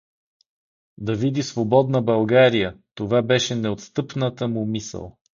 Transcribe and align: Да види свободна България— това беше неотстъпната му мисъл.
Да 0.97 1.15
види 1.15 1.43
свободна 1.43 2.01
България— 2.01 2.77
това 2.95 3.21
беше 3.21 3.55
неотстъпната 3.55 4.47
му 4.47 4.65
мисъл. 4.65 5.17